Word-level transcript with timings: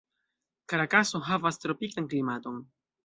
Karakaso 0.71 1.21
havas 1.27 1.63
tropikan 1.67 2.09
klimaton. 2.15 2.61